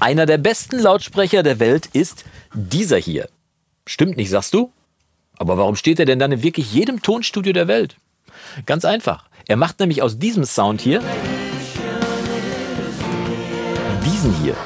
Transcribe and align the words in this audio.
Einer 0.00 0.24
der 0.24 0.38
besten 0.38 0.78
Lautsprecher 0.78 1.42
der 1.42 1.60
Welt 1.60 1.86
ist 1.92 2.24
dieser 2.54 2.96
hier. 2.96 3.28
Stimmt 3.86 4.16
nicht, 4.16 4.30
sagst 4.30 4.54
du? 4.54 4.72
Aber 5.36 5.58
warum 5.58 5.76
steht 5.76 6.00
er 6.00 6.06
denn 6.06 6.18
dann 6.18 6.32
in 6.32 6.42
wirklich 6.42 6.72
jedem 6.72 7.02
Tonstudio 7.02 7.52
der 7.52 7.68
Welt? 7.68 7.96
Ganz 8.64 8.86
einfach. 8.86 9.28
Er 9.46 9.56
macht 9.56 9.78
nämlich 9.78 10.00
aus 10.00 10.18
diesem 10.18 10.44
Sound 10.44 10.80
hier 10.80 11.02
diesen 14.02 14.34
hier. 14.42 14.56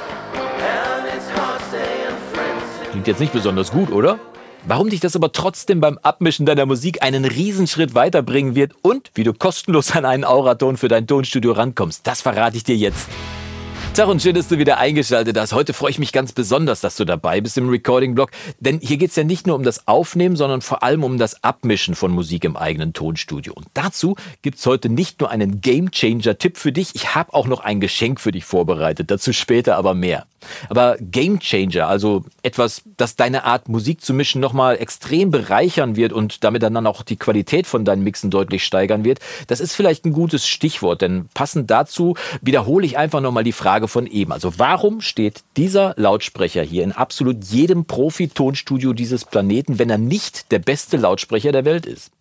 Klingt 2.93 3.09
jetzt 3.09 3.21
nicht 3.21 3.33
besonders 3.33 3.73
gut, 3.73 3.91
oder? 3.91 4.21
Warum 4.67 4.89
dich 4.89 5.01
das 5.01 5.17
aber 5.17 5.33
trotzdem 5.33 5.81
beim 5.81 5.99
Abmischen 5.99 6.47
deiner 6.47 6.65
Musik 6.65 7.03
einen 7.03 7.25
Riesenschritt 7.25 7.97
weiterbringen 7.97 8.55
wird 8.55 8.73
und 8.83 9.11
wie 9.15 9.25
du 9.25 9.35
kostenlos 9.35 9.97
an 9.97 10.05
einen 10.05 10.25
Auraton 10.25 10.77
für 10.77 10.89
dein 10.89 11.09
Tonstudio 11.09 11.53
rankommst, 11.53 12.07
das 12.07 12.21
verrate 12.23 12.57
ich 12.57 12.63
dir 12.63 12.77
jetzt. 12.77 13.09
Tag 13.95 14.09
und 14.09 14.21
schön, 14.21 14.35
dass 14.35 14.49
du 14.49 14.59
wieder 14.59 14.79
eingeschaltet 14.79 15.39
hast. 15.39 15.53
Heute 15.53 15.73
freue 15.73 15.93
ich 15.93 16.01
mich 16.01 16.11
ganz 16.11 16.33
besonders, 16.33 16.81
dass 16.81 16.97
du 16.97 17.05
dabei 17.05 17.41
bist 17.41 17.57
im 17.59 17.69
Recording-Blog, 17.69 18.33
denn 18.59 18.81
hier 18.81 18.97
geht 18.97 19.11
es 19.11 19.17
ja 19.17 19.23
nicht 19.23 19.47
nur 19.47 19.55
um 19.55 19.63
das 19.63 19.87
Aufnehmen, 19.87 20.35
sondern 20.35 20.63
vor 20.63 20.83
allem 20.83 21.05
um 21.05 21.17
das 21.17 21.45
Abmischen 21.45 21.95
von 21.95 22.11
Musik 22.11 22.43
im 22.43 22.57
eigenen 22.57 22.93
Tonstudio. 22.93 23.53
Und 23.53 23.69
dazu 23.73 24.17
gibt 24.43 24.59
es 24.59 24.67
heute 24.67 24.89
nicht 24.89 25.21
nur 25.21 25.31
einen 25.31 25.61
Game-Changer-Tipp 25.61 26.57
für 26.57 26.73
dich, 26.73 26.97
ich 26.97 27.15
habe 27.15 27.35
auch 27.35 27.47
noch 27.47 27.61
ein 27.61 27.79
Geschenk 27.79 28.21
für 28.21 28.33
dich 28.33 28.45
vorbereitet, 28.45 29.13
dazu 29.13 29.33
später 29.33 29.77
aber 29.77 29.95
mehr. 29.95 30.27
Aber 30.69 30.97
Game 31.01 31.39
Changer, 31.39 31.89
also 31.89 32.25
etwas, 32.43 32.83
das 32.97 33.17
deine 33.17 33.45
Art 33.45 33.69
Musik 33.69 34.03
zu 34.03 34.15
mischen 34.15 34.41
nochmal 34.41 34.77
extrem 34.77 35.31
bereichern 35.31 35.97
wird 35.97 36.13
und 36.13 36.45
damit 36.45 36.63
dann 36.63 36.87
auch 36.87 37.03
die 37.03 37.17
Qualität 37.17 37.67
von 37.67 37.85
deinen 37.85 38.03
Mixen 38.03 38.31
deutlich 38.31 38.65
steigern 38.65 39.05
wird, 39.05 39.21
das 39.47 39.61
ist 39.61 39.75
vielleicht 39.75 40.05
ein 40.05 40.13
gutes 40.13 40.47
Stichwort, 40.47 41.03
denn 41.03 41.29
passend 41.35 41.71
dazu 41.71 42.15
wiederhole 42.41 42.87
ich 42.87 42.99
einfach 42.99 43.21
nochmal 43.21 43.45
die 43.45 43.53
Frage 43.53 43.84
von 43.89 44.07
eben. 44.07 44.33
Also 44.33 44.59
warum 44.59 45.01
steht 45.01 45.45
dieser 45.57 45.95
Lautsprecher 45.97 46.63
hier 46.63 46.85
in 46.85 46.93
absolut 46.93 47.45
jedem 47.45 47.85
Profi-Tonstudio 47.85 48.93
dieses 48.93 49.25
Planeten, 49.25 49.79
wenn 49.79 49.91
er 49.91 49.99
nicht 49.99 50.51
der 50.53 50.59
beste 50.59 50.97
Lautsprecher 50.97 51.53
der 51.53 51.65
Welt 51.65 51.87
ist? 51.87 52.14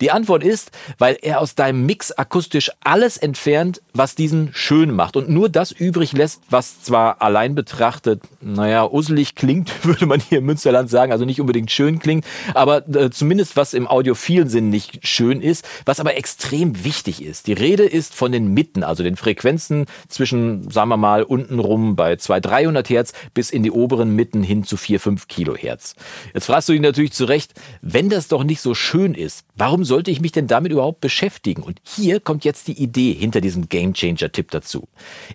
Die 0.00 0.10
Antwort 0.10 0.42
ist, 0.42 0.70
weil 0.98 1.18
er 1.20 1.40
aus 1.40 1.54
deinem 1.54 1.86
Mix 1.86 2.12
akustisch 2.12 2.70
alles 2.82 3.16
entfernt, 3.16 3.82
was 3.92 4.14
diesen 4.14 4.50
schön 4.52 4.94
macht 4.94 5.16
und 5.16 5.28
nur 5.28 5.48
das 5.48 5.72
übrig 5.72 6.12
lässt, 6.12 6.42
was 6.50 6.82
zwar 6.82 7.22
allein 7.22 7.54
betrachtet, 7.54 8.22
naja, 8.40 8.84
uselig 8.84 9.34
klingt, 9.34 9.72
würde 9.84 10.06
man 10.06 10.20
hier 10.20 10.38
im 10.38 10.46
Münsterland 10.46 10.90
sagen, 10.90 11.12
also 11.12 11.24
nicht 11.24 11.40
unbedingt 11.40 11.70
schön 11.70 11.98
klingt, 11.98 12.24
aber 12.54 12.88
äh, 12.88 13.10
zumindest 13.10 13.56
was 13.56 13.74
im 13.74 13.86
audiophilen 13.86 14.48
Sinn 14.48 14.70
nicht 14.70 15.06
schön 15.06 15.40
ist, 15.40 15.66
was 15.84 16.00
aber 16.00 16.16
extrem 16.16 16.84
wichtig 16.84 17.22
ist. 17.24 17.46
Die 17.46 17.52
Rede 17.52 17.84
ist 17.84 18.14
von 18.14 18.32
den 18.32 18.54
Mitten, 18.54 18.82
also 18.82 19.02
den 19.02 19.16
Frequenzen 19.16 19.86
zwischen, 20.08 20.70
sagen 20.70 20.88
wir 20.88 20.96
mal, 20.96 21.22
untenrum 21.22 21.96
bei 21.96 22.16
200, 22.16 22.46
300 22.46 22.88
Hertz 22.90 23.12
bis 23.34 23.50
in 23.50 23.62
die 23.62 23.70
oberen 23.70 24.14
Mitten 24.14 24.42
hin 24.42 24.64
zu 24.64 24.76
4, 24.76 25.00
5 25.00 25.28
Kilohertz. 25.28 25.94
Jetzt 26.34 26.46
fragst 26.46 26.68
du 26.68 26.72
dich 26.72 26.82
natürlich 26.82 27.12
zurecht, 27.12 27.54
wenn 27.82 28.08
das 28.08 28.28
doch 28.28 28.44
nicht 28.44 28.60
so 28.60 28.74
schön 28.74 29.14
ist, 29.14 29.44
Warum 29.58 29.84
sollte 29.84 30.10
ich 30.10 30.20
mich 30.20 30.32
denn 30.32 30.48
damit 30.48 30.70
überhaupt 30.70 31.00
beschäftigen? 31.00 31.62
Und 31.62 31.80
hier 31.82 32.20
kommt 32.20 32.44
jetzt 32.44 32.68
die 32.68 32.78
Idee 32.78 33.14
hinter 33.14 33.40
diesem 33.40 33.70
Gamechanger-Tipp 33.70 34.50
dazu. 34.50 34.86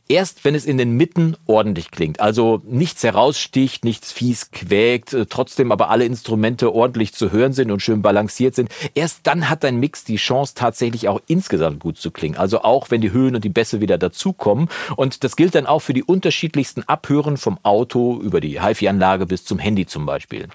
Erst 0.08 0.46
wenn 0.46 0.54
es 0.54 0.66
in 0.66 0.78
den 0.78 0.96
Mitten 0.96 1.36
ordentlich 1.48 1.90
klingt, 1.90 2.20
also 2.20 2.62
nichts 2.64 3.04
heraussticht, 3.04 3.84
nichts 3.84 4.12
fies 4.12 4.52
quäkt, 4.52 5.14
äh, 5.14 5.26
trotzdem 5.26 5.72
aber 5.72 5.90
alle 5.90 6.06
Instrumente 6.06 6.72
ordentlich 6.72 7.14
zu 7.14 7.32
hören 7.32 7.54
sind 7.54 7.72
und 7.72 7.82
schön 7.82 8.04
balanciert 8.04 8.54
sind, 8.54 8.70
erst 8.94 9.22
dann 9.26 9.50
hat 9.50 9.64
dein 9.64 9.80
Mix 9.80 10.04
die 10.04 10.18
Chance 10.18 10.54
tatsächlich 10.56 11.08
auch 11.08 11.20
insgesamt 11.26 11.80
gut 11.80 11.98
zu 11.98 12.12
klingen. 12.12 12.38
Also 12.38 12.62
auch 12.62 12.92
wenn 12.92 13.02
die 13.02 13.12
Höhen 13.12 13.34
und 13.34 13.44
die 13.44 13.50
Bässe 13.50 13.82
wieder 13.82 13.98
dazukommen. 13.98 14.70
Und 14.98 15.24
das 15.24 15.36
gilt 15.36 15.56
dann 15.56 15.66
auch 15.66 15.80
für 15.80 15.94
die 15.94 16.04
unterschiedlichsten 16.04 16.84
Abhören 16.84 17.38
vom 17.38 17.58
Auto 17.64 18.20
über 18.22 18.40
die 18.40 18.62
HiFi-Anlage 18.62 19.26
bis 19.26 19.46
zum 19.46 19.58
Handy 19.58 19.88
zum 19.88 20.06
Beispiel 20.06 20.48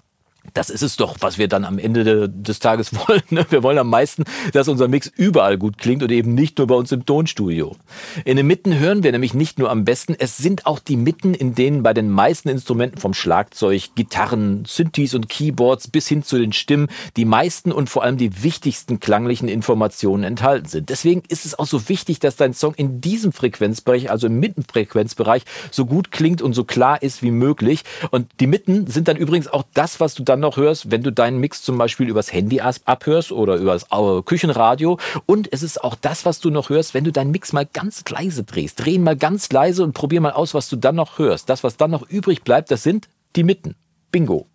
das 0.55 0.71
ist 0.71 0.83
es 0.83 0.97
doch, 0.97 1.17
was 1.21 1.39
wir 1.39 1.49
dann 1.49 1.65
am 1.65 1.79
Ende 1.79 2.29
des 2.29 2.59
Tages 2.59 2.93
wollen. 3.09 3.23
Ne? 3.31 3.47
Wir 3.51 3.63
wollen 3.63 3.79
am 3.79 3.91
meisten, 3.91 4.25
dass 4.53 4.69
unser 4.69 4.89
Mix 4.89 5.11
überall 5.17 5.59
gut 5.59 5.79
klingt 5.79 6.03
und 6.03 6.13
eben 6.13 6.35
nicht 6.35 6.59
nur 6.59 6.67
bei 6.67 6.75
uns 6.75 6.93
im 6.93 7.07
Tonstudio. 7.07 7.77
In 8.25 8.37
den 8.37 8.47
Mitten 8.47 8.79
hören 8.79 9.03
wir 9.03 9.13
nämlich 9.13 9.35
nicht 9.35 9.59
nur 9.59 9.71
am 9.71 9.85
besten, 9.85 10.15
es 10.19 10.37
sind 10.37 10.67
auch 10.67 10.79
die 10.79 10.97
Mitten, 10.97 11.35
in 11.35 11.55
denen 11.55 11.83
bei 11.83 11.95
den 11.95 12.11
meisten 12.11 12.49
Instrumenten 12.49 12.99
vom 12.99 13.15
Schlagzeug, 13.15 13.95
Gitarren, 13.95 14.65
Synthes 14.67 15.15
und 15.15 15.29
Keyboards 15.29 15.89
bis 15.89 16.09
hin 16.09 16.23
zu 16.23 16.39
den 16.39 16.53
Stimmen 16.53 16.89
die 17.17 17.25
meisten 17.25 17.73
und 17.73 17.91
vor 17.91 18.03
allem 18.03 18.17
die 18.17 18.43
wichtigsten 18.43 19.01
klanglichen 19.01 19.49
Informationen 19.49 20.25
enthalten 20.25 20.69
sind. 20.69 20.89
Deswegen 20.89 21.23
ist 21.29 21.47
es 21.47 21.59
auch 21.59 21.67
so 21.67 21.89
wichtig, 21.89 22.21
dass 22.21 22.37
dein 22.37 22.55
Song 22.55 22.75
in 22.75 23.01
diesem 23.01 23.33
Frequenzbereich, 23.33 24.11
also 24.11 24.27
im 24.27 24.39
Mittenfrequenzbereich, 24.41 25.43
so 25.71 25.87
gut 25.87 26.11
klingt 26.11 26.43
und 26.43 26.53
so 26.53 26.65
klar 26.65 27.03
ist 27.03 27.23
wie 27.23 27.31
möglich. 27.31 27.83
Und 28.11 28.29
die 28.41 28.47
Mitten 28.47 28.87
sind 28.87 29.09
dann 29.09 29.17
übrigens 29.17 29.49
auch 29.49 29.65
das, 29.75 30.01
was 30.01 30.15
du 30.15 30.23
dann 30.23 30.36
noch 30.41 30.57
hörst, 30.57 30.91
wenn 30.91 31.03
du 31.03 31.13
deinen 31.13 31.39
Mix 31.39 31.63
zum 31.63 31.79
Beispiel 31.79 32.09
übers 32.09 32.33
Handy 32.33 32.61
abhörst 32.61 33.33
oder 33.33 33.57
übers 33.57 33.87
Küchenradio. 34.25 34.99
Und 35.27 35.53
es 35.53 35.63
ist 35.63 35.83
auch 35.83 35.95
das, 35.95 36.25
was 36.25 36.41
du 36.41 36.51
noch 36.51 36.71
hörst, 36.71 36.95
wenn 36.95 37.05
du 37.05 37.13
deinen 37.13 37.31
Mix 37.31 37.53
mal 37.53 37.67
ganz 37.67 38.05
leise 38.09 38.45
drehst. 38.45 38.85
Dreh 38.85 38.93
ihn 38.93 39.03
mal 39.03 39.17
ganz 39.17 39.51
leise 39.51 39.83
und 39.83 39.93
probier 39.93 40.21
mal 40.21 40.33
aus, 40.33 40.55
was 40.55 40.69
du 40.69 40.77
dann 40.77 40.97
noch 40.97 41.19
hörst. 41.19 41.49
Das, 41.49 41.65
was 41.65 41.77
dann 41.77 41.91
noch 41.91 42.09
übrig 42.09 42.43
bleibt, 42.43 42.71
das 42.71 42.83
sind 42.83 43.09
die 43.35 43.45
Mitten. 43.45 43.75
Bingo. 44.11 44.47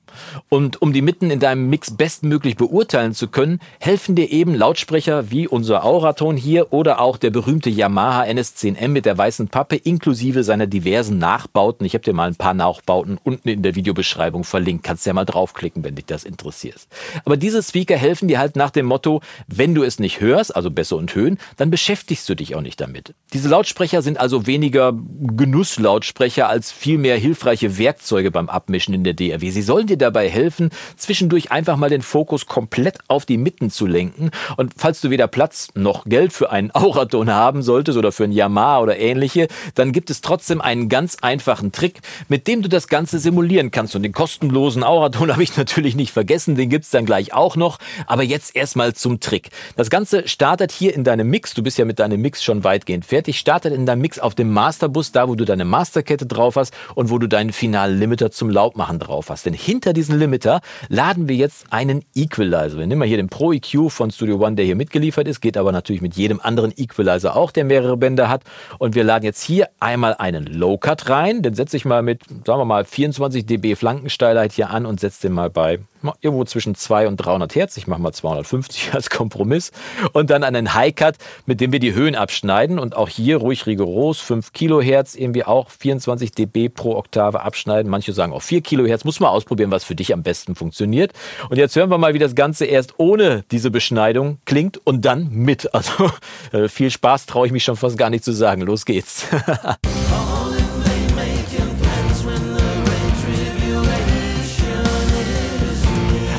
Und 0.49 0.81
um 0.81 0.93
die 0.93 1.01
Mitten 1.01 1.31
in 1.31 1.39
deinem 1.39 1.69
Mix 1.69 1.95
bestmöglich 1.95 2.55
beurteilen 2.55 3.13
zu 3.13 3.27
können, 3.27 3.59
helfen 3.79 4.15
dir 4.15 4.31
eben 4.31 4.55
Lautsprecher 4.55 5.31
wie 5.31 5.47
unser 5.47 5.83
Auraton 5.83 6.37
hier 6.37 6.73
oder 6.73 6.99
auch 6.99 7.17
der 7.17 7.29
berühmte 7.29 7.69
Yamaha 7.69 8.23
NS10M 8.23 8.87
mit 8.89 9.05
der 9.05 9.17
weißen 9.17 9.47
Pappe 9.47 9.75
inklusive 9.75 10.43
seiner 10.43 10.67
diversen 10.67 11.17
Nachbauten. 11.17 11.85
Ich 11.85 11.93
habe 11.93 12.03
dir 12.03 12.13
mal 12.13 12.27
ein 12.27 12.35
paar 12.35 12.53
Nachbauten 12.53 13.17
unten 13.23 13.49
in 13.49 13.61
der 13.61 13.75
Videobeschreibung 13.75 14.43
verlinkt. 14.43 14.83
Kannst 14.83 15.05
ja 15.05 15.13
mal 15.13 15.25
draufklicken, 15.25 15.83
wenn 15.83 15.95
dich 15.95 16.05
das 16.05 16.23
interessiert. 16.23 16.87
Aber 17.25 17.37
diese 17.37 17.63
Speaker 17.63 17.97
helfen 17.97 18.27
dir 18.27 18.39
halt 18.39 18.55
nach 18.55 18.71
dem 18.71 18.85
Motto, 18.85 19.21
wenn 19.47 19.75
du 19.75 19.83
es 19.83 19.99
nicht 19.99 20.21
hörst, 20.21 20.55
also 20.55 20.71
Bässe 20.71 20.95
und 20.95 21.13
Höhen, 21.15 21.37
dann 21.57 21.69
beschäftigst 21.69 22.27
du 22.29 22.35
dich 22.35 22.55
auch 22.55 22.61
nicht 22.61 22.79
damit. 22.81 23.13
Diese 23.33 23.49
Lautsprecher 23.49 24.01
sind 24.01 24.19
also 24.19 24.47
weniger 24.47 24.93
Genusslautsprecher 24.93 26.49
als 26.49 26.71
vielmehr 26.71 27.17
hilfreiche 27.17 27.77
Werkzeuge 27.77 28.31
beim 28.31 28.49
Abmischen 28.49 28.93
in 28.93 29.03
der 29.03 29.13
DRW. 29.13 29.49
Sie 29.49 29.61
sollen 29.61 29.87
dir 29.87 29.97
dabei 30.01 30.29
helfen, 30.29 30.69
zwischendurch 30.97 31.51
einfach 31.51 31.77
mal 31.77 31.89
den 31.89 32.01
Fokus 32.01 32.45
komplett 32.45 32.97
auf 33.07 33.25
die 33.25 33.37
Mitten 33.37 33.69
zu 33.69 33.85
lenken. 33.85 34.31
Und 34.57 34.73
falls 34.77 35.01
du 35.01 35.09
weder 35.09 35.27
Platz 35.27 35.69
noch 35.75 36.05
Geld 36.05 36.33
für 36.33 36.51
einen 36.51 36.71
Auraton 36.73 37.29
haben 37.29 37.61
solltest 37.61 37.97
oder 37.97 38.11
für 38.11 38.23
ein 38.23 38.31
Yamaha 38.31 38.79
oder 38.81 38.97
ähnliche, 38.97 39.47
dann 39.75 39.91
gibt 39.91 40.09
es 40.09 40.21
trotzdem 40.21 40.61
einen 40.61 40.89
ganz 40.89 41.17
einfachen 41.21 41.71
Trick, 41.71 42.01
mit 42.27 42.47
dem 42.47 42.61
du 42.61 42.69
das 42.69 42.87
Ganze 42.87 43.19
simulieren 43.19 43.71
kannst. 43.71 43.95
Und 43.95 44.03
den 44.03 44.11
kostenlosen 44.11 44.83
Auraton 44.83 45.31
habe 45.31 45.43
ich 45.43 45.55
natürlich 45.57 45.95
nicht 45.95 46.11
vergessen, 46.11 46.55
den 46.55 46.69
gibt 46.69 46.85
es 46.85 46.91
dann 46.91 47.05
gleich 47.05 47.33
auch 47.33 47.55
noch. 47.55 47.77
Aber 48.07 48.23
jetzt 48.23 48.55
erstmal 48.55 48.93
zum 48.93 49.19
Trick. 49.19 49.49
Das 49.75 49.89
Ganze 49.89 50.27
startet 50.27 50.71
hier 50.71 50.93
in 50.93 51.03
deinem 51.03 51.29
Mix. 51.29 51.53
Du 51.53 51.63
bist 51.63 51.77
ja 51.77 51.85
mit 51.85 51.99
deinem 51.99 52.21
Mix 52.21 52.43
schon 52.43 52.63
weitgehend 52.63 53.05
fertig. 53.05 53.37
Startet 53.37 53.73
in 53.73 53.85
deinem 53.85 54.01
Mix 54.01 54.19
auf 54.19 54.35
dem 54.35 54.51
Masterbus, 54.51 55.11
da 55.11 55.27
wo 55.27 55.35
du 55.35 55.45
deine 55.45 55.65
Masterkette 55.65 56.25
drauf 56.25 56.55
hast 56.55 56.73
und 56.95 57.09
wo 57.09 57.17
du 57.17 57.27
deinen 57.27 57.51
finalen 57.51 57.99
Limiter 57.99 58.31
zum 58.31 58.49
Laubmachen 58.49 58.99
drauf 58.99 59.29
hast. 59.29 59.45
Denn 59.45 59.53
hinter 59.53 59.90
diesen 59.93 60.17
Limiter 60.17 60.61
laden 60.89 61.27
wir 61.27 61.35
jetzt 61.35 61.65
einen 61.71 62.03
Equalizer. 62.15 62.77
Wir 62.77 62.87
nehmen 62.87 62.99
mal 62.99 63.07
hier 63.07 63.17
den 63.17 63.29
Pro 63.29 63.53
EQ 63.53 63.89
von 63.89 64.11
Studio 64.11 64.37
One, 64.37 64.55
der 64.55 64.65
hier 64.65 64.75
mitgeliefert 64.75 65.27
ist, 65.27 65.41
geht 65.41 65.57
aber 65.57 65.71
natürlich 65.71 66.01
mit 66.01 66.15
jedem 66.15 66.39
anderen 66.39 66.73
Equalizer 66.75 67.35
auch, 67.35 67.51
der 67.51 67.65
mehrere 67.65 67.97
Bänder 67.97 68.29
hat. 68.29 68.43
Und 68.79 68.95
wir 68.95 69.03
laden 69.03 69.25
jetzt 69.25 69.43
hier 69.43 69.69
einmal 69.79 70.15
einen 70.15 70.45
Low 70.45 70.77
Cut 70.77 71.09
rein. 71.09 71.41
Den 71.41 71.55
setze 71.55 71.77
ich 71.77 71.85
mal 71.85 72.01
mit, 72.01 72.23
sagen 72.45 72.59
wir 72.59 72.65
mal, 72.65 72.85
24 72.85 73.45
dB 73.45 73.75
Flankensteilheit 73.75 74.53
hier 74.53 74.69
an 74.69 74.85
und 74.85 74.99
setze 74.99 75.27
den 75.27 75.33
mal 75.33 75.49
bei 75.49 75.79
irgendwo 76.21 76.43
zwischen 76.45 76.75
2 76.75 77.07
und 77.07 77.17
300 77.17 77.55
Hertz. 77.55 77.77
Ich 77.77 77.87
mache 77.87 78.01
mal 78.01 78.11
250 78.11 78.93
als 78.93 79.09
Kompromiss. 79.09 79.71
Und 80.13 80.29
dann 80.29 80.43
einen 80.43 80.73
High 80.73 80.95
Cut, 80.95 81.15
mit 81.45 81.61
dem 81.61 81.71
wir 81.71 81.79
die 81.79 81.93
Höhen 81.93 82.15
abschneiden. 82.15 82.79
Und 82.79 82.95
auch 82.95 83.09
hier 83.09 83.37
ruhig 83.37 83.65
rigoros 83.65 84.19
5 84.19 84.53
Kilohertz, 84.53 85.15
irgendwie 85.15 85.43
auch 85.43 85.69
24 85.69 86.31
dB 86.31 86.69
pro 86.69 86.95
Oktave 86.95 87.41
abschneiden. 87.41 87.89
Manche 87.89 88.13
sagen 88.13 88.33
auch 88.33 88.41
4 88.41 88.61
Kilohertz. 88.61 89.03
Muss 89.03 89.19
man 89.19 89.29
ausprobieren, 89.29 89.71
was 89.71 89.83
für 89.83 89.95
dich 89.95 90.13
am 90.13 90.23
besten 90.23 90.55
funktioniert. 90.55 91.13
Und 91.49 91.57
jetzt 91.57 91.75
hören 91.75 91.89
wir 91.89 91.97
mal, 91.97 92.13
wie 92.13 92.19
das 92.19 92.35
Ganze 92.35 92.65
erst 92.65 92.95
ohne 92.97 93.43
diese 93.51 93.71
Beschneidung 93.71 94.39
klingt 94.45 94.79
und 94.85 95.05
dann 95.05 95.29
mit. 95.31 95.73
Also 95.73 96.11
äh, 96.51 96.67
viel 96.67 96.91
Spaß 96.91 97.25
traue 97.25 97.47
ich 97.47 97.51
mich 97.53 97.63
schon 97.63 97.77
fast 97.77 97.97
gar 97.97 98.09
nicht 98.09 98.23
zu 98.23 98.31
sagen. 98.31 98.61
Los 98.61 98.85
geht's. 98.85 99.27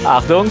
Achtung! 0.04 0.50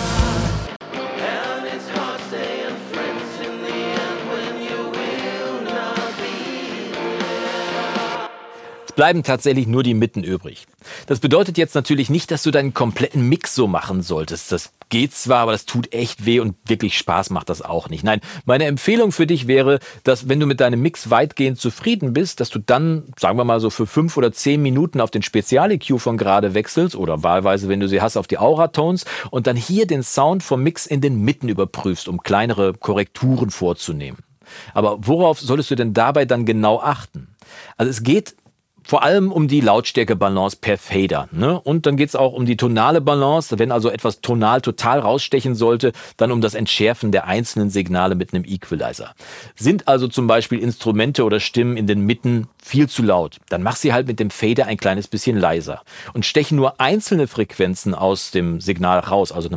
Es 8.86 8.94
bleiben 8.94 9.24
tatsächlich 9.24 9.68
nur 9.68 9.84
die 9.84 9.94
Mitten 9.94 10.24
übrig. 10.24 10.66
Das 11.12 11.20
bedeutet 11.20 11.58
jetzt 11.58 11.76
natürlich 11.76 12.10
nicht, 12.10 12.32
dass 12.32 12.42
du 12.42 12.52
deinen 12.52 12.74
kompletten 12.74 13.28
Mix 13.28 13.54
so 13.54 13.68
machen 13.68 14.02
solltest. 14.02 14.54
Das 14.54 14.72
geht 14.88 15.14
zwar, 15.14 15.40
aber 15.40 15.52
das 15.52 15.66
tut 15.66 15.94
echt 15.94 16.26
weh 16.26 16.40
und 16.40 16.56
wirklich 16.66 16.98
Spaß 16.98 17.32
macht 17.32 17.50
das 17.50 17.62
auch 17.62 17.90
nicht. 17.90 18.06
Nein, 18.06 18.22
meine 18.46 18.64
Empfehlung 18.64 19.12
für 19.12 19.28
dich 19.28 19.46
wäre, 19.46 19.80
dass 20.06 20.30
wenn 20.30 20.40
du 20.40 20.46
mit 20.46 20.62
deinem 20.62 20.82
Mix 20.82 21.10
weitgehend 21.10 21.60
zufrieden 21.60 22.14
bist, 22.14 22.40
dass 22.40 22.50
du 22.50 22.60
dann, 22.60 23.04
sagen 23.20 23.38
wir 23.38 23.44
mal 23.44 23.60
so 23.60 23.70
für 23.70 23.88
fünf 23.88 24.16
oder 24.16 24.32
zehn 24.32 24.62
Minuten 24.62 25.02
auf 25.02 25.12
den 25.12 25.22
Spezial-EQ 25.22 26.00
von 26.00 26.16
gerade 26.16 26.54
wechselst 26.54 26.96
oder 26.96 27.24
wahlweise, 27.24 27.68
wenn 27.68 27.82
du 27.82 27.90
sie 27.90 28.02
hast, 28.02 28.16
auf 28.16 28.28
die 28.28 28.38
Aura-Tones 28.38 29.04
und 29.32 29.48
dann 29.48 29.58
hier 29.58 29.88
den 29.88 30.04
Sound 30.04 30.44
vom 30.44 30.64
Mix 30.64 30.86
in 30.86 31.02
den 31.02 31.20
Mitten 31.20 31.50
überprüfst, 31.50 32.08
um 32.08 32.24
kleinere 32.24 32.74
Korrekturen 32.74 33.50
vorzunehmen. 33.50 34.20
Aber 34.74 35.06
worauf 35.06 35.42
solltest 35.42 35.72
du 35.72 35.76
denn 35.76 35.94
dabei 35.94 36.24
dann 36.24 36.46
genau 36.46 36.80
achten? 36.80 37.36
Also 37.76 37.90
es 37.90 38.04
geht 38.04 38.36
vor 38.84 39.04
allem 39.04 39.32
um 39.32 39.48
die 39.48 39.62
Lautstärke-Balance 39.62 40.58
per 40.60 40.78
Fader. 40.78 41.28
Ne? 41.32 41.60
Und 41.60 41.86
dann 41.86 41.98
geht 41.98 42.10
es 42.10 42.16
auch 42.16 42.34
um 42.34 42.46
die 42.46 42.58
tonale 42.58 43.02
Balance. 43.02 43.58
Wenn 43.60 43.72
also 43.72 43.90
etwas 43.90 44.22
tonal 44.22 44.62
total 44.62 45.00
rausstechen 45.00 45.56
sollte, 45.56 45.92
dann 46.18 46.32
um 46.32 46.42
das 46.42 46.54
Entschärfen 46.54 47.12
der 47.12 47.28
einzelnen 47.28 47.70
Signale 47.70 48.16
mit 48.16 48.34
einem 48.34 48.46
Equalizer. 48.46 49.14
Sind 49.56 49.88
also 49.88 50.08
zum 50.08 50.28
Beispiel 50.28 50.60
Instrumente 50.60 51.24
oder 51.24 51.40
Stimmen 51.40 51.78
in 51.78 51.88
den 51.88 52.06
Mitten 52.06 52.48
viel 52.64 52.88
zu 52.88 53.02
laut, 53.02 53.38
dann 53.50 53.64
mach 53.64 53.76
sie 53.76 53.92
halt 53.92 54.08
mit 54.08 54.20
dem 54.20 54.30
Fader 54.30 54.68
ein 54.68 54.78
kleines 54.78 55.08
bisschen 55.08 55.38
leiser. 55.38 55.82
Und 56.14 56.26
stechen 56.26 56.56
nur 56.56 56.80
einzelne 56.80 57.28
Frequenzen 57.28 57.96
aus 57.96 58.32
dem 58.32 58.62
Signal 58.62 59.00
raus, 59.00 59.32
also 59.32 59.50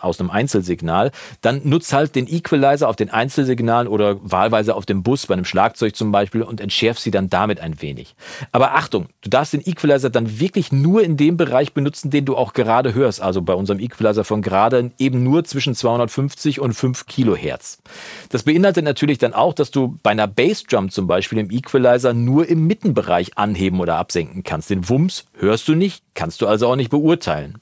aus 0.00 0.20
einem 0.20 0.30
Einzelsignal, 0.30 1.12
dann 1.40 1.62
nutz 1.64 1.92
halt 1.92 2.14
den 2.14 2.28
Equalizer 2.28 2.88
auf 2.88 2.96
den 2.96 3.10
Einzelsignalen 3.10 3.88
oder 3.88 4.18
wahlweise 4.22 4.74
auf 4.74 4.86
dem 4.86 5.02
Bus, 5.02 5.26
bei 5.26 5.34
einem 5.34 5.44
Schlagzeug 5.44 5.96
zum 5.96 6.12
Beispiel, 6.12 6.42
und 6.42 6.60
entschärf 6.60 6.98
sie 6.98 7.10
dann 7.10 7.30
damit 7.30 7.60
ein 7.60 7.80
wenig. 7.80 8.14
Aber 8.52 8.61
aber 8.62 8.76
Achtung, 8.76 9.08
du 9.22 9.28
darfst 9.28 9.54
den 9.54 9.66
Equalizer 9.66 10.08
dann 10.08 10.38
wirklich 10.38 10.70
nur 10.70 11.02
in 11.02 11.16
dem 11.16 11.36
Bereich 11.36 11.72
benutzen, 11.72 12.10
den 12.10 12.24
du 12.24 12.36
auch 12.36 12.52
gerade 12.52 12.94
hörst. 12.94 13.20
Also 13.20 13.42
bei 13.42 13.54
unserem 13.54 13.80
Equalizer 13.80 14.22
von 14.22 14.40
gerade 14.40 14.92
eben 14.98 15.24
nur 15.24 15.42
zwischen 15.42 15.74
250 15.74 16.60
und 16.60 16.72
5 16.72 17.06
Kilohertz. 17.06 17.82
Das 18.28 18.44
beinhaltet 18.44 18.84
natürlich 18.84 19.18
dann 19.18 19.34
auch, 19.34 19.52
dass 19.52 19.72
du 19.72 19.98
bei 20.04 20.12
einer 20.12 20.28
Bassdrum 20.28 20.90
zum 20.90 21.08
Beispiel 21.08 21.38
im 21.38 21.50
Equalizer 21.50 22.14
nur 22.14 22.48
im 22.48 22.68
Mittenbereich 22.68 23.36
anheben 23.36 23.80
oder 23.80 23.96
absenken 23.96 24.44
kannst. 24.44 24.70
Den 24.70 24.88
Wumms 24.88 25.24
hörst 25.34 25.66
du 25.66 25.74
nicht, 25.74 26.04
kannst 26.14 26.40
du 26.40 26.46
also 26.46 26.68
auch 26.68 26.76
nicht 26.76 26.90
beurteilen. 26.90 27.58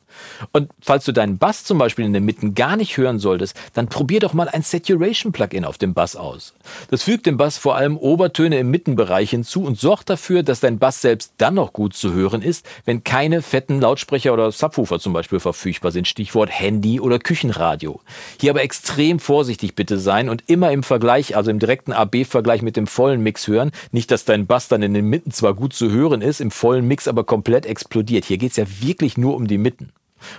Und 0.53 0.71
falls 0.81 1.05
du 1.05 1.13
deinen 1.13 1.39
Bass 1.39 1.65
zum 1.65 1.79
Beispiel 1.79 2.05
in 2.05 2.13
den 2.13 2.25
Mitten 2.25 2.55
gar 2.55 2.77
nicht 2.77 2.97
hören 2.97 3.19
solltest, 3.19 3.57
dann 3.75 3.89
probier 3.89 4.21
doch 4.21 4.33
mal 4.33 4.49
ein 4.49 4.63
Saturation-Plugin 4.63 5.65
auf 5.65 5.79
dem 5.79 5.95
Bass 5.95 6.17
aus. 6.17 6.55
Das 6.91 7.03
fügt 7.03 7.27
dem 7.27 7.37
Bass 7.37 7.59
vor 7.59 7.77
allem 7.77 7.97
Obertöne 7.97 8.59
im 8.59 8.71
Mittenbereich 8.71 9.31
hinzu 9.31 9.63
und 9.63 9.79
sorgt 9.79 10.11
dafür, 10.11 10.43
dass 10.43 10.61
dein 10.61 10.79
Bass 10.79 11.01
selbst 11.01 11.35
dann 11.39 11.55
noch 11.55 11.73
gut 11.73 11.95
zu 11.95 12.13
hören 12.13 12.43
ist, 12.43 12.67
wenn 12.85 13.05
keine 13.05 13.43
fetten 13.43 13.81
Lautsprecher 13.81 14.33
oder 14.33 14.51
Subwoofer 14.51 14.99
zum 14.99 15.13
Beispiel 15.13 15.41
verfügbar 15.41 15.93
sind. 15.93 16.09
Stichwort 16.09 16.51
Handy 16.51 17.01
oder 17.01 17.19
Küchenradio. 17.19 18.01
Hier 18.41 18.51
aber 18.51 18.63
extrem 18.63 19.19
vorsichtig 19.21 19.75
bitte 19.75 19.99
sein 19.99 20.29
und 20.29 20.45
immer 20.49 20.73
im 20.73 20.83
Vergleich, 20.83 21.37
also 21.37 21.51
im 21.51 21.59
direkten 21.59 21.93
AB-Vergleich 21.93 22.63
mit 22.63 22.77
dem 22.77 22.87
vollen 22.87 23.23
Mix 23.23 23.47
hören. 23.47 23.71
Nicht, 23.93 24.11
dass 24.11 24.25
dein 24.25 24.47
Bass 24.47 24.69
dann 24.69 24.83
in 24.83 24.95
den 24.95 25.07
Mitten 25.07 25.31
zwar 25.31 25.55
gut 25.55 25.73
zu 25.73 25.91
hören 25.91 26.23
ist, 26.23 26.41
im 26.41 26.51
vollen 26.51 26.87
Mix 26.87 27.07
aber 27.07 27.25
komplett 27.25 27.67
explodiert. 27.67 28.25
Hier 28.25 28.39
geht 28.41 28.51
es 28.51 28.57
ja 28.57 28.67
wirklich 28.81 29.17
nur 29.17 29.37
um 29.37 29.47
die 29.47 29.59
Mitten. 29.59 29.93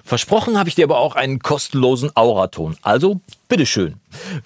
Versprochen 0.04 0.60
habe 0.60 0.70
ich 0.70 0.76
dir 0.76 0.86
aber 0.86 1.00
auch 1.00 1.16
einen 1.16 1.40
kostenlosen 1.40 2.16
Auraton. 2.16 2.78
Also, 2.82 3.20
bitteschön. 3.48 3.96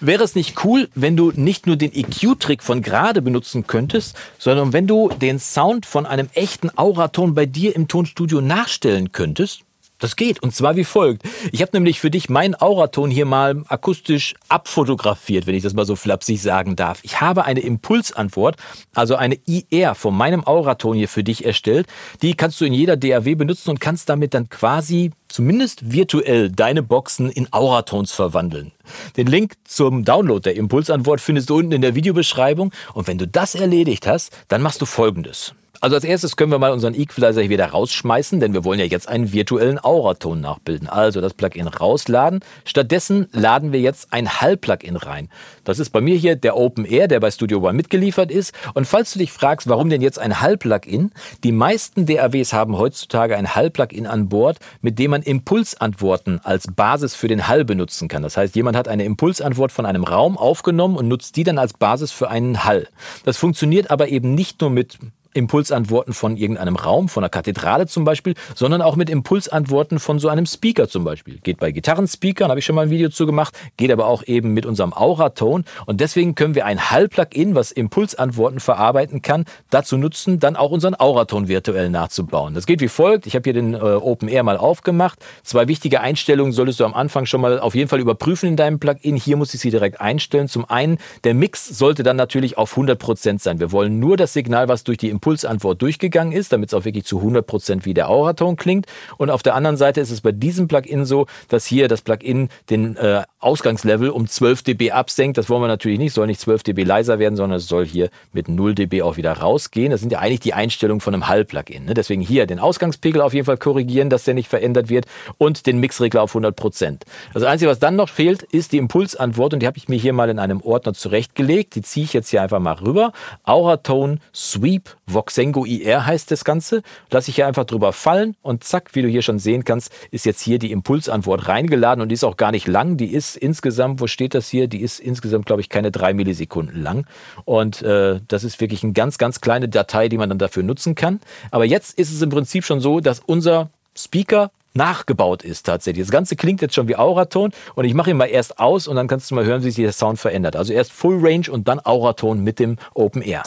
Wäre 0.00 0.24
es 0.24 0.34
nicht 0.34 0.64
cool, 0.64 0.88
wenn 0.94 1.16
du 1.16 1.32
nicht 1.34 1.66
nur 1.66 1.76
den 1.76 1.92
EQ-Trick 1.92 2.62
von 2.62 2.82
gerade 2.82 3.20
benutzen 3.20 3.66
könntest, 3.66 4.16
sondern 4.38 4.72
wenn 4.72 4.86
du 4.86 5.08
den 5.08 5.38
Sound 5.38 5.84
von 5.84 6.06
einem 6.06 6.28
echten 6.32 6.70
Auraton 6.78 7.34
bei 7.34 7.46
dir 7.46 7.76
im 7.76 7.88
Tonstudio 7.88 8.40
nachstellen 8.40 9.12
könntest? 9.12 9.65
Das 9.98 10.16
geht 10.16 10.42
und 10.42 10.54
zwar 10.54 10.76
wie 10.76 10.84
folgt. 10.84 11.22
Ich 11.52 11.62
habe 11.62 11.70
nämlich 11.74 12.00
für 12.00 12.10
dich 12.10 12.28
meinen 12.28 12.54
Auraton 12.54 13.10
hier 13.10 13.24
mal 13.24 13.62
akustisch 13.68 14.34
abfotografiert, 14.48 15.46
wenn 15.46 15.54
ich 15.54 15.62
das 15.62 15.72
mal 15.72 15.86
so 15.86 15.96
flapsig 15.96 16.42
sagen 16.42 16.76
darf. 16.76 17.00
Ich 17.02 17.22
habe 17.22 17.44
eine 17.44 17.60
Impulsantwort, 17.60 18.56
also 18.94 19.16
eine 19.16 19.38
IR 19.46 19.94
von 19.94 20.14
meinem 20.14 20.44
Auraton 20.44 20.96
hier 20.96 21.08
für 21.08 21.24
dich 21.24 21.46
erstellt. 21.46 21.86
Die 22.20 22.34
kannst 22.34 22.60
du 22.60 22.66
in 22.66 22.74
jeder 22.74 22.96
DAW 22.96 23.34
benutzen 23.36 23.70
und 23.70 23.80
kannst 23.80 24.10
damit 24.10 24.34
dann 24.34 24.50
quasi 24.50 25.12
zumindest 25.28 25.92
virtuell 25.92 26.50
deine 26.50 26.82
Boxen 26.82 27.30
in 27.30 27.52
Auratons 27.52 28.12
verwandeln. 28.12 28.72
Den 29.16 29.26
Link 29.26 29.54
zum 29.64 30.04
Download 30.04 30.40
der 30.40 30.56
Impulsantwort 30.56 31.20
findest 31.20 31.50
du 31.50 31.56
unten 31.56 31.72
in 31.72 31.82
der 31.82 31.94
Videobeschreibung 31.94 32.70
und 32.92 33.06
wenn 33.08 33.18
du 33.18 33.26
das 33.26 33.54
erledigt 33.54 34.06
hast, 34.06 34.36
dann 34.48 34.62
machst 34.62 34.80
du 34.82 34.86
folgendes. 34.86 35.54
Also 35.80 35.96
als 35.96 36.04
erstes 36.04 36.36
können 36.36 36.50
wir 36.50 36.58
mal 36.58 36.72
unseren 36.72 36.94
Equalizer 36.94 37.40
hier 37.40 37.50
wieder 37.50 37.66
rausschmeißen, 37.66 38.40
denn 38.40 38.54
wir 38.54 38.64
wollen 38.64 38.78
ja 38.78 38.86
jetzt 38.86 39.08
einen 39.08 39.32
virtuellen 39.32 39.78
Auraton 39.78 40.40
nachbilden. 40.40 40.88
Also 40.88 41.20
das 41.20 41.34
Plugin 41.34 41.68
rausladen. 41.68 42.40
Stattdessen 42.64 43.28
laden 43.32 43.72
wir 43.72 43.80
jetzt 43.80 44.12
ein 44.12 44.40
Hall-Plugin 44.40 44.96
rein. 44.96 45.28
Das 45.64 45.78
ist 45.78 45.90
bei 45.90 46.00
mir 46.00 46.16
hier 46.16 46.36
der 46.36 46.56
Open 46.56 46.84
Air, 46.84 47.08
der 47.08 47.20
bei 47.20 47.30
Studio 47.30 47.58
One 47.58 47.74
mitgeliefert 47.74 48.30
ist. 48.30 48.54
Und 48.74 48.86
falls 48.86 49.12
du 49.12 49.18
dich 49.18 49.32
fragst, 49.32 49.68
warum 49.68 49.90
denn 49.90 50.02
jetzt 50.02 50.18
ein 50.18 50.40
Hall-Plugin? 50.40 51.12
Die 51.44 51.52
meisten 51.52 52.06
DAWs 52.06 52.52
haben 52.52 52.78
heutzutage 52.78 53.36
ein 53.36 53.54
Hall-Plugin 53.54 54.06
an 54.06 54.28
Bord, 54.28 54.58
mit 54.80 54.98
dem 54.98 55.10
man 55.10 55.22
Impulsantworten 55.22 56.40
als 56.42 56.66
Basis 56.74 57.14
für 57.14 57.28
den 57.28 57.48
Hall 57.48 57.64
benutzen 57.64 58.08
kann. 58.08 58.22
Das 58.22 58.36
heißt, 58.36 58.56
jemand 58.56 58.76
hat 58.76 58.88
eine 58.88 59.04
Impulsantwort 59.04 59.72
von 59.72 59.86
einem 59.86 60.04
Raum 60.04 60.38
aufgenommen 60.38 60.96
und 60.96 61.08
nutzt 61.08 61.36
die 61.36 61.44
dann 61.44 61.58
als 61.58 61.74
Basis 61.74 62.12
für 62.12 62.28
einen 62.28 62.64
Hall. 62.64 62.88
Das 63.24 63.36
funktioniert 63.36 63.90
aber 63.90 64.08
eben 64.08 64.34
nicht 64.34 64.60
nur 64.60 64.70
mit 64.70 64.98
Impulsantworten 65.36 66.12
von 66.12 66.36
irgendeinem 66.36 66.76
Raum, 66.76 67.08
von 67.08 67.22
einer 67.22 67.28
Kathedrale 67.28 67.86
zum 67.86 68.04
Beispiel, 68.04 68.34
sondern 68.54 68.82
auch 68.82 68.96
mit 68.96 69.10
Impulsantworten 69.10 69.98
von 69.98 70.18
so 70.18 70.28
einem 70.28 70.46
Speaker 70.46 70.88
zum 70.88 71.04
Beispiel. 71.04 71.38
Geht 71.42 71.58
bei 71.58 71.70
Gitarrenspeakern, 71.70 72.48
habe 72.48 72.58
ich 72.58 72.64
schon 72.64 72.74
mal 72.74 72.82
ein 72.82 72.90
Video 72.90 73.10
zu 73.10 73.26
gemacht, 73.26 73.56
geht 73.76 73.90
aber 73.90 74.06
auch 74.06 74.22
eben 74.26 74.54
mit 74.54 74.66
unserem 74.66 74.92
Aura-Ton. 74.92 75.64
Und 75.84 76.00
deswegen 76.00 76.34
können 76.34 76.54
wir 76.54 76.66
ein 76.66 76.90
Hall-Plugin, 76.90 77.54
was 77.54 77.72
Impulsantworten 77.72 78.60
verarbeiten 78.60 79.22
kann, 79.22 79.44
dazu 79.70 79.96
nutzen, 79.96 80.40
dann 80.40 80.56
auch 80.56 80.70
unseren 80.70 80.94
Auraton 80.94 81.48
virtuell 81.48 81.90
nachzubauen. 81.90 82.54
Das 82.54 82.66
geht 82.66 82.80
wie 82.80 82.88
folgt. 82.88 83.26
Ich 83.26 83.34
habe 83.34 83.44
hier 83.44 83.52
den 83.52 83.74
äh, 83.74 83.78
Open 83.78 84.28
Air 84.28 84.42
mal 84.42 84.56
aufgemacht. 84.56 85.18
Zwei 85.42 85.68
wichtige 85.68 86.00
Einstellungen 86.00 86.52
solltest 86.52 86.80
du 86.80 86.84
am 86.84 86.94
Anfang 86.94 87.26
schon 87.26 87.40
mal 87.40 87.60
auf 87.60 87.74
jeden 87.74 87.88
Fall 87.88 88.00
überprüfen 88.00 88.48
in 88.48 88.56
deinem 88.56 88.78
Plugin. 88.78 89.16
Hier 89.16 89.36
muss 89.36 89.52
ich 89.52 89.60
sie 89.60 89.70
direkt 89.70 90.00
einstellen. 90.00 90.48
Zum 90.48 90.64
einen, 90.68 90.98
der 91.24 91.34
Mix 91.34 91.66
sollte 91.66 92.02
dann 92.02 92.16
natürlich 92.16 92.56
auf 92.56 92.76
100% 92.76 93.40
sein. 93.40 93.60
Wir 93.60 93.72
wollen 93.72 93.98
nur 93.98 94.16
das 94.16 94.32
Signal, 94.32 94.68
was 94.68 94.84
durch 94.84 94.98
die 94.98 95.10
Impulsantworten 95.10 95.25
Impulsantwort 95.26 95.82
durchgegangen 95.82 96.32
ist, 96.32 96.52
damit 96.52 96.68
es 96.68 96.74
auch 96.74 96.84
wirklich 96.84 97.04
zu 97.04 97.20
100% 97.20 97.84
wie 97.84 97.94
der 97.94 98.08
Auraton 98.08 98.54
klingt. 98.54 98.86
Und 99.16 99.28
auf 99.28 99.42
der 99.42 99.56
anderen 99.56 99.76
Seite 99.76 100.00
ist 100.00 100.12
es 100.12 100.20
bei 100.20 100.30
diesem 100.30 100.68
Plugin 100.68 101.04
so, 101.04 101.26
dass 101.48 101.66
hier 101.66 101.88
das 101.88 102.02
Plugin 102.02 102.48
den 102.70 102.96
äh, 102.96 103.24
Ausgangslevel 103.40 104.10
um 104.10 104.28
12 104.28 104.62
dB 104.62 104.92
absenkt. 104.92 105.36
Das 105.36 105.50
wollen 105.50 105.62
wir 105.62 105.66
natürlich 105.66 105.98
nicht, 105.98 106.12
soll 106.12 106.28
nicht 106.28 106.40
12 106.40 106.62
dB 106.62 106.84
leiser 106.84 107.18
werden, 107.18 107.34
sondern 107.34 107.58
es 107.58 107.66
soll 107.66 107.84
hier 107.84 108.08
mit 108.32 108.48
0 108.48 108.76
dB 108.76 109.02
auch 109.02 109.16
wieder 109.16 109.32
rausgehen. 109.32 109.90
Das 109.90 110.00
sind 110.00 110.12
ja 110.12 110.20
eigentlich 110.20 110.40
die 110.40 110.54
Einstellungen 110.54 111.00
von 111.00 111.12
einem 111.12 111.26
Hall-Plugin. 111.26 111.86
Ne? 111.86 111.94
Deswegen 111.94 112.22
hier 112.22 112.46
den 112.46 112.60
Ausgangspegel 112.60 113.20
auf 113.20 113.34
jeden 113.34 113.46
Fall 113.46 113.56
korrigieren, 113.56 114.10
dass 114.10 114.22
der 114.22 114.34
nicht 114.34 114.48
verändert 114.48 114.88
wird 114.88 115.06
und 115.38 115.66
den 115.66 115.80
Mixregler 115.80 116.22
auf 116.22 116.36
100%. 116.36 117.00
Das 117.34 117.42
Einzige, 117.42 117.68
was 117.68 117.80
dann 117.80 117.96
noch 117.96 118.10
fehlt, 118.10 118.44
ist 118.44 118.70
die 118.70 118.78
Impulsantwort 118.78 119.54
und 119.54 119.60
die 119.60 119.66
habe 119.66 119.76
ich 119.76 119.88
mir 119.88 119.98
hier 119.98 120.12
mal 120.12 120.30
in 120.30 120.38
einem 120.38 120.60
Ordner 120.60 120.94
zurechtgelegt. 120.94 121.74
Die 121.74 121.82
ziehe 121.82 122.04
ich 122.04 122.12
jetzt 122.12 122.30
hier 122.30 122.42
einfach 122.42 122.60
mal 122.60 122.74
rüber. 122.74 123.12
Auratone 123.42 124.18
Sweep 124.32 124.90
Voxengo 125.08 125.64
IR 125.64 126.04
heißt 126.04 126.30
das 126.30 126.44
Ganze. 126.44 126.82
Lasse 127.10 127.30
ich 127.30 127.36
hier 127.36 127.46
einfach 127.46 127.64
drüber 127.64 127.92
fallen 127.92 128.36
und 128.42 128.64
zack, 128.64 128.90
wie 128.94 129.02
du 129.02 129.08
hier 129.08 129.22
schon 129.22 129.38
sehen 129.38 129.64
kannst, 129.64 129.92
ist 130.10 130.26
jetzt 130.26 130.40
hier 130.40 130.58
die 130.58 130.72
Impulsantwort 130.72 131.48
reingeladen 131.48 132.02
und 132.02 132.08
die 132.08 132.14
ist 132.14 132.24
auch 132.24 132.36
gar 132.36 132.50
nicht 132.50 132.66
lang. 132.66 132.96
Die 132.96 133.12
ist 133.12 133.36
insgesamt, 133.36 134.00
wo 134.00 134.06
steht 134.06 134.34
das 134.34 134.48
hier? 134.48 134.66
Die 134.66 134.80
ist 134.80 134.98
insgesamt, 134.98 135.46
glaube 135.46 135.60
ich, 135.60 135.68
keine 135.68 135.90
drei 135.90 136.12
Millisekunden 136.12 136.82
lang. 136.82 137.06
Und 137.44 137.82
äh, 137.82 138.20
das 138.26 138.44
ist 138.44 138.60
wirklich 138.60 138.82
eine 138.82 138.92
ganz, 138.92 139.18
ganz 139.18 139.40
kleine 139.40 139.68
Datei, 139.68 140.08
die 140.08 140.18
man 140.18 140.28
dann 140.28 140.38
dafür 140.38 140.62
nutzen 140.62 140.94
kann. 140.94 141.20
Aber 141.50 141.64
jetzt 141.64 141.98
ist 141.98 142.12
es 142.12 142.20
im 142.22 142.30
Prinzip 142.30 142.64
schon 142.64 142.80
so, 142.80 143.00
dass 143.00 143.20
unser 143.20 143.70
Speaker 143.96 144.50
nachgebaut 144.74 145.42
ist 145.42 145.64
tatsächlich. 145.66 146.04
Das 146.04 146.12
Ganze 146.12 146.36
klingt 146.36 146.60
jetzt 146.60 146.74
schon 146.74 146.88
wie 146.88 146.96
Auraton 146.96 147.52
und 147.74 147.84
ich 147.84 147.94
mache 147.94 148.10
ihn 148.10 148.16
mal 148.16 148.26
erst 148.26 148.58
aus 148.58 148.86
und 148.88 148.96
dann 148.96 149.08
kannst 149.08 149.30
du 149.30 149.34
mal 149.34 149.44
hören, 149.44 149.62
wie 149.62 149.70
sich 149.70 149.84
der 149.84 149.92
Sound 149.92 150.18
verändert. 150.18 150.56
Also 150.56 150.72
erst 150.72 150.92
Full 150.92 151.18
Range 151.24 151.50
und 151.50 151.66
dann 151.68 151.80
Auraton 151.80 152.42
mit 152.42 152.58
dem 152.58 152.76
Open 152.94 153.22
Air. 153.22 153.44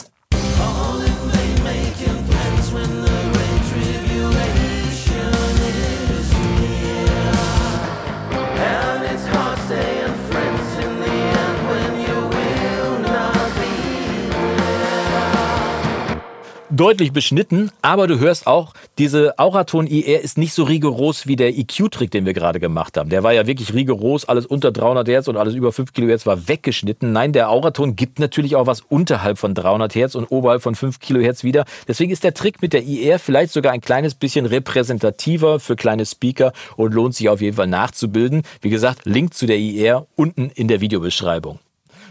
Deutlich 16.80 17.12
beschnitten, 17.12 17.70
aber 17.82 18.06
du 18.06 18.18
hörst 18.20 18.46
auch, 18.46 18.72
diese 18.96 19.38
Auraton 19.38 19.86
IR 19.86 20.22
ist 20.22 20.38
nicht 20.38 20.54
so 20.54 20.62
rigoros 20.62 21.26
wie 21.26 21.36
der 21.36 21.50
EQ-Trick, 21.58 22.10
den 22.10 22.24
wir 22.24 22.32
gerade 22.32 22.58
gemacht 22.58 22.96
haben. 22.96 23.10
Der 23.10 23.22
war 23.22 23.34
ja 23.34 23.46
wirklich 23.46 23.74
rigoros, 23.74 24.24
alles 24.24 24.46
unter 24.46 24.72
300 24.72 25.06
Hertz 25.06 25.28
und 25.28 25.36
alles 25.36 25.54
über 25.54 25.72
5 25.72 25.92
Kilohertz 25.92 26.24
war 26.24 26.48
weggeschnitten. 26.48 27.12
Nein, 27.12 27.34
der 27.34 27.50
Auraton 27.50 27.96
gibt 27.96 28.18
natürlich 28.18 28.56
auch 28.56 28.66
was 28.66 28.80
unterhalb 28.80 29.36
von 29.36 29.54
300 29.54 29.94
Hertz 29.94 30.14
und 30.14 30.24
oberhalb 30.30 30.62
von 30.62 30.74
5 30.74 31.00
Kilohertz 31.00 31.44
wieder. 31.44 31.66
Deswegen 31.86 32.12
ist 32.12 32.24
der 32.24 32.32
Trick 32.32 32.62
mit 32.62 32.72
der 32.72 32.82
IR 32.82 33.18
vielleicht 33.18 33.52
sogar 33.52 33.74
ein 33.74 33.82
kleines 33.82 34.14
bisschen 34.14 34.46
repräsentativer 34.46 35.60
für 35.60 35.76
kleine 35.76 36.06
Speaker 36.06 36.54
und 36.76 36.94
lohnt 36.94 37.14
sich 37.14 37.28
auf 37.28 37.42
jeden 37.42 37.56
Fall 37.56 37.66
nachzubilden. 37.66 38.40
Wie 38.62 38.70
gesagt, 38.70 39.02
Link 39.04 39.34
zu 39.34 39.44
der 39.44 39.58
IR 39.58 40.06
unten 40.16 40.48
in 40.54 40.66
der 40.66 40.80
Videobeschreibung. 40.80 41.58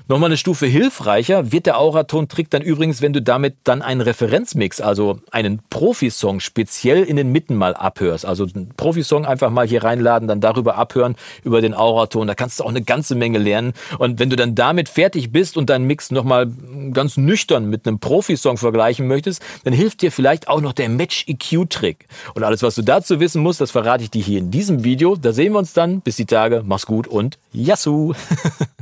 Nochmal 0.10 0.30
eine 0.30 0.38
Stufe 0.38 0.66
hilfreicher 0.66 1.52
wird 1.52 1.68
der 1.68 1.78
Auraton-Trick 1.78 2.50
dann 2.50 2.64
übrigens, 2.64 3.04
wenn 3.04 3.14
du 3.14 3.22
damit 3.22 3.58
dann 3.64 3.84
einen 3.84 4.02
Referenzmix, 4.02 4.82
also 4.82 5.20
einen 5.30 5.62
Profisong 5.70 6.40
speziell 6.40 7.04
in 7.04 7.16
den 7.16 7.32
Mitten 7.32 7.54
mal 7.56 7.76
abhörst. 7.76 8.26
Also 8.26 8.46
einen 8.46 8.70
Profisong 8.76 9.28
einfach 9.28 9.52
mal 9.52 9.68
hier 9.68 9.84
reinladen, 9.84 10.28
dann 10.28 10.42
darüber 10.42 10.78
abhören, 10.78 11.16
über 11.44 11.62
den 11.62 11.76
Auraton. 11.76 12.26
Da 12.26 12.34
kannst 12.34 12.60
du 12.60 12.64
auch 12.64 12.70
eine 12.70 12.82
ganze 12.82 13.14
Menge 13.14 13.38
lernen. 13.38 13.74
Und 14.00 14.18
wenn 14.18 14.32
du 14.32 14.36
dann 14.36 14.56
damit 14.56 14.90
fertig 14.90 15.32
bist 15.32 15.58
und 15.58 15.70
deinen 15.70 15.86
Mix 15.86 16.10
nochmal 16.10 16.52
ganz 16.92 17.16
nüchtern 17.18 17.70
mit 17.70 17.88
einem 17.88 18.00
Profisong 18.00 18.58
vergleichen 18.58 19.08
möchtest, 19.08 19.44
dann 19.64 19.74
hilft 19.74 20.02
dir 20.02 20.12
vielleicht 20.12 20.48
auch 20.48 20.60
noch 20.60 20.74
der 20.74 20.90
Match-EQ-Trick. 20.90 22.08
Und 22.34 22.42
alles, 22.42 22.64
was 22.64 22.74
du 22.74 22.82
dazu 22.82 23.20
wissen 23.20 23.44
musst, 23.44 23.62
das 23.62 23.70
verrate 23.70 24.06
ich 24.06 24.10
dir 24.10 24.24
hier 24.24 24.40
in 24.40 24.50
diesem 24.50 24.84
Video. 24.84 25.16
Da 25.16 25.34
sehen 25.34 25.54
wir 25.54 25.60
uns 25.60 25.74
dann. 25.74 26.02
Bis 26.02 26.16
die 26.16 26.26
Tage. 26.26 26.64
Mach's 26.66 26.88
gut 26.88 27.06
und 27.06 27.38
Yassou! 27.54 28.16